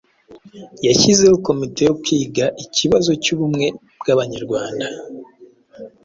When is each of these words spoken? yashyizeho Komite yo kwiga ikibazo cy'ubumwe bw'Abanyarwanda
yashyizeho 0.87 1.35
Komite 1.47 1.79
yo 1.87 1.93
kwiga 2.01 2.45
ikibazo 2.63 3.09
cy'ubumwe 3.23 3.65
bw'Abanyarwanda 3.99 4.85